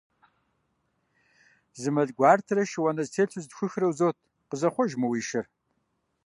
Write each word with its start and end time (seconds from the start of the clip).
Зы 1.79 1.89
мэл 1.93 2.09
гуартэрэ 2.17 2.63
шы 2.71 2.79
уанэ 2.81 3.03
зэтелъу 3.05 3.41
зытхухрэ 3.43 3.85
узот, 3.89 4.17
къызэхъуэж 4.49 4.91
мы 4.99 5.07
уи 5.11 5.21
шыр! 5.27 5.45